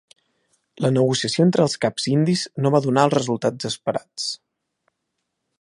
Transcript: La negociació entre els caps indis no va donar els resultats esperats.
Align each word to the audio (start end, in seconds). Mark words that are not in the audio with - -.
La 0.85 0.89
negociació 0.95 1.45
entre 1.49 1.67
els 1.69 1.77
caps 1.85 2.09
indis 2.15 2.47
no 2.65 2.73
va 2.77 2.83
donar 2.89 3.07
els 3.09 3.17
resultats 3.19 3.73
esperats. 3.73 4.31